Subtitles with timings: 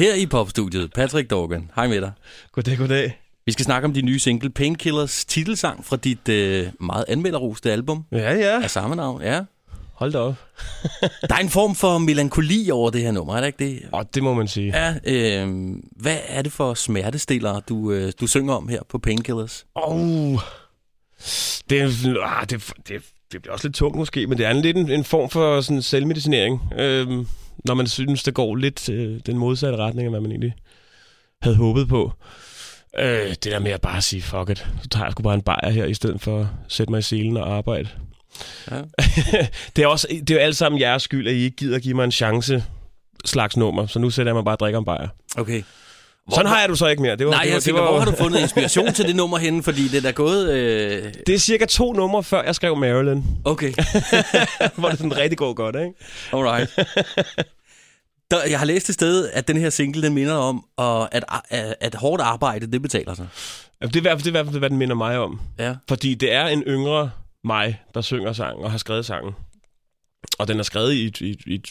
[0.00, 1.70] Her i popstudiet, Patrick Dorgan.
[1.76, 2.12] Hej med dig.
[2.52, 3.20] Goddag, goddag.
[3.46, 8.04] Vi skal snakke om din nye single, Painkillers titelsang fra dit øh, meget anmelderoste album
[8.12, 8.62] Ja, ja.
[8.62, 9.22] af samme navn.
[9.22, 9.40] Ja.
[9.94, 10.34] Hold da op.
[11.28, 13.82] Der er en form for melankoli over det her nummer, er der ikke det?
[13.92, 14.72] Og det må man sige.
[14.76, 19.66] Ja, øh, hvad er det for smertestillere, du, øh, du synger om her på Painkillers?
[19.74, 20.38] Oh.
[21.70, 21.82] Det,
[22.22, 24.90] ah, det, det, det bliver også lidt tungt måske, men det er en, lidt en,
[24.90, 26.60] en form for sådan selvmedicinering.
[26.78, 27.26] Øhm,
[27.64, 30.54] når man synes, det går lidt øh, den modsatte retning, af hvad man egentlig
[31.42, 32.12] havde håbet på.
[32.98, 35.42] Øh, det der med at bare sige, fuck it, så tager jeg sgu bare en
[35.42, 37.88] bajer her, i stedet for at sætte mig i selen og arbejde.
[38.70, 38.82] Ja.
[39.76, 41.94] det, er også, det er jo alt sammen jeres skyld, at I ikke gider give
[41.94, 42.64] mig en chance
[43.24, 45.08] slags nummer, så nu sætter jeg mig bare og drikker en bajer.
[45.36, 45.62] Okay.
[46.26, 47.16] Hvor, Sådan har jeg du så ikke mere.
[47.16, 49.06] Det var, Nej, det var, jeg tænker, det var, hvor har du fundet inspiration til
[49.06, 49.62] det nummer henne?
[49.62, 50.50] Fordi det er da gået...
[50.50, 51.14] Øh...
[51.26, 53.22] Det er cirka to numre, før jeg skrev Marilyn.
[53.44, 53.72] Okay,
[54.78, 55.92] hvor det sådan rigtig går godt, ikke?
[56.32, 56.70] alright.
[58.30, 61.24] Der, jeg har læst et sted, at den her single, den minder om, og at,
[61.50, 63.28] at, at hårdt arbejde, det betaler sig.
[63.82, 65.40] Det er i hvert fald, det er hvad den minder mig om.
[65.58, 65.74] Ja.
[65.88, 67.10] Fordi det er en yngre
[67.44, 69.32] mig, der synger sangen og har skrevet sangen.
[70.38, 71.62] Og den er skrevet i, i, i,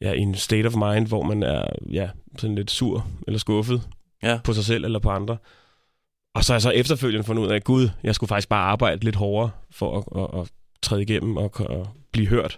[0.00, 2.08] ja, i en state of mind, hvor man er ja,
[2.38, 3.82] sådan lidt sur eller skuffet
[4.22, 4.38] Ja.
[4.44, 5.36] på sig selv eller på andre.
[6.34, 8.64] Og så har jeg så efterfølgende fundet ud af, at gud, jeg skulle faktisk bare
[8.64, 10.48] arbejde lidt hårdere for at, at, at
[10.82, 12.56] træde igennem og, og blive hørt.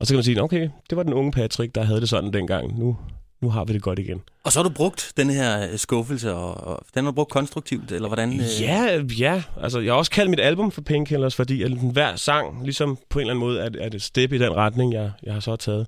[0.00, 2.32] Og så kan man sige, okay, det var den unge Patrick, der havde det sådan
[2.32, 2.78] dengang.
[2.78, 2.96] Nu,
[3.40, 4.22] nu har vi det godt igen.
[4.44, 7.30] Og så har du brugt den her øh, skuffelse, og, og den har du brugt
[7.30, 8.32] konstruktivt, eller hvordan?
[8.40, 8.46] øh?
[8.60, 9.42] Ja, ja.
[9.60, 13.18] Altså, jeg har også kaldt mit album for Painkillers, fordi at hver sang ligesom på
[13.18, 15.56] en eller anden måde er, er et step i den retning, jeg, jeg har så
[15.56, 15.86] taget.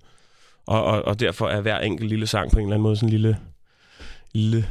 [0.67, 3.09] Og, og, og derfor er hver enkelt lille sang på en eller anden måde sådan
[3.09, 3.39] en lille...
[4.35, 4.69] lille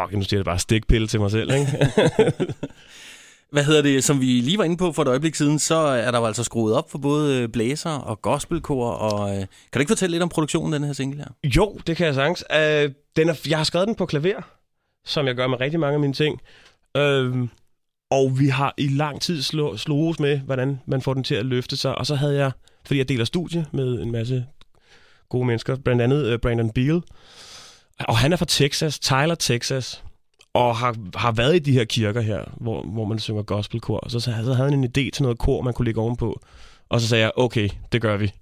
[0.00, 1.88] fuck, nu siger jeg bare stikpille til mig selv, ikke?
[3.52, 6.10] Hvad hedder det, som vi lige var inde på for et øjeblik siden, så er
[6.10, 9.78] der jo altså skruet op for både øh, blæser og gospelkor, og øh, kan du
[9.78, 11.50] ikke fortælle lidt om produktionen af den her single her?
[11.56, 12.44] jo, det kan jeg sagtens.
[12.50, 14.42] Uh, den er, jeg har skrevet den på klaver,
[15.04, 16.40] som jeg gør med rigtig mange af mine ting.
[16.98, 17.48] Uh,
[18.10, 21.46] og vi har i lang tid slå, slået med, hvordan man får den til at
[21.46, 21.98] løfte sig.
[21.98, 22.52] Og så havde jeg,
[22.86, 24.46] fordi jeg deler studie med en masse
[25.32, 27.02] gode mennesker, blandt andet øh, Brandon Beal.
[28.08, 30.02] Og han er fra Texas, Tyler, Texas,
[30.54, 33.98] og har, har været i de her kirker her, hvor, hvor man synger gospelkor.
[33.98, 36.40] Og så, så havde han en idé til noget kor, man kunne lægge ovenpå.
[36.88, 38.32] Og så sagde jeg, okay, det gør vi.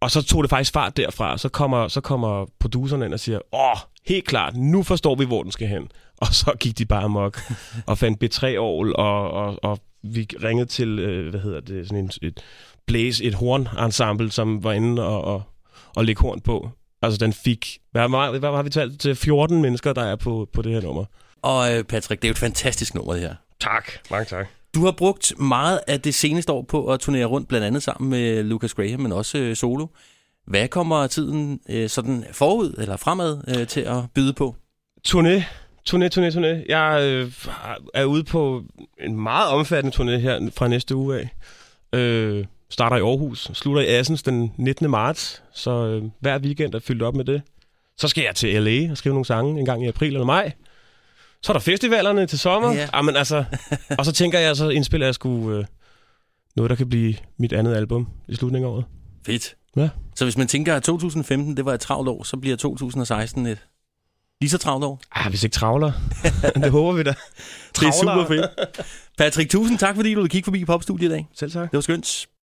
[0.00, 1.38] Og så tog det faktisk fart derfra.
[1.38, 3.76] Så kommer, så kommer produceren ind og siger, åh,
[4.06, 5.88] helt klart, nu forstår vi, hvor den skal hen.
[6.20, 7.40] Og så gik de bare mok
[7.86, 12.10] og fandt B3-ovl, og, og, og vi ringede til, øh, hvad hedder det, sådan en,
[12.22, 12.40] et
[12.86, 15.42] blæs, et horn-ensemble, som var inde og, og,
[15.96, 16.70] og lægge horn på.
[17.02, 20.48] Altså, den fik, hvad, hvad, hvad har vi talt til 14 mennesker, der er på,
[20.52, 21.04] på det her nummer.
[21.42, 23.34] Og øh, Patrick, det er jo et fantastisk nummer, det her.
[23.60, 24.46] Tak, mange tak.
[24.74, 28.10] Du har brugt meget af det seneste år på at turnere rundt, blandt andet sammen
[28.10, 29.86] med Lucas Graham, men også øh, solo.
[30.46, 34.56] Hvad kommer tiden øh, sådan forud eller fremad øh, til at byde på?
[35.08, 35.42] Turné,
[35.90, 36.64] turné, turné, turné.
[36.68, 37.32] Jeg øh,
[37.94, 38.62] er ude på
[39.00, 41.28] en meget omfattende turné her fra næste uge af.
[41.98, 42.44] Øh,
[42.74, 44.90] starter i Aarhus, slutter i Assens den 19.
[44.90, 47.42] marts, så øh, hver weekend er fyldt op med det.
[47.96, 50.52] Så skal jeg til LA og skrive nogle sange en gang i april eller maj.
[51.42, 52.72] Så er der festivalerne til sommer.
[52.72, 52.88] Ja.
[52.94, 53.44] Jamen, altså,
[53.98, 55.64] og så tænker jeg, så indspiller jeg sgu øh,
[56.56, 58.84] noget, der kan blive mit andet album i slutningen af året.
[59.26, 59.56] Fedt.
[59.76, 59.88] Ja.
[60.16, 63.58] Så hvis man tænker, at 2015 det var et travlt år, så bliver 2016 et
[64.40, 65.00] lige så travlt år.
[65.12, 65.92] Ah, hvis ikke travler.
[66.62, 67.14] det håber vi da.
[67.80, 68.70] Det er super fedt.
[69.18, 71.26] Patrick, tusind tak, fordi du ville kigge forbi Popstudiet i dag.
[71.34, 71.70] Selv tak.
[71.70, 72.26] Det var skønt.